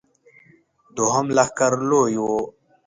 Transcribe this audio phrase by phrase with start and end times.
[0.95, 2.25] دوهم لښکر لوی و.